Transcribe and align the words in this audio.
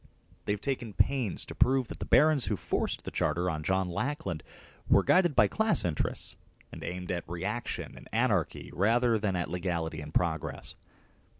They 0.45 0.53
have 0.53 0.61
taken 0.61 0.93
pains 0.95 1.45
to 1.45 1.53
prove 1.53 1.87
that 1.89 1.99
the 1.99 2.07
barons 2.07 2.45
who 2.45 2.57
forced 2.57 3.05
the 3.05 3.11
Charter 3.11 3.51
on 3.51 3.61
John 3.61 3.87
Lackland 3.87 4.41
were 4.89 5.03
guided 5.03 5.35
by 5.35 5.47
class 5.47 5.85
interests 5.85 6.37
and 6.71 6.83
aimed 6.83 7.11
at 7.11 7.29
reaction 7.29 7.95
and 7.95 8.07
anarchy 8.11 8.71
rather 8.73 9.19
than 9.19 9.35
at 9.35 9.51
legality 9.51 10.01
and 10.01 10.11
progress. 10.11 10.73